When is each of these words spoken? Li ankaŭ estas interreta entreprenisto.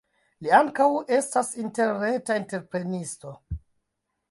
Li 0.45 0.53
ankaŭ 0.59 0.87
estas 1.17 1.51
interreta 1.65 2.39
entreprenisto. 2.43 3.35